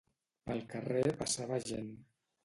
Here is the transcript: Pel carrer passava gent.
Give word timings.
Pel 0.45 0.61
carrer 0.71 1.11
passava 1.19 1.59
gent. 1.67 1.91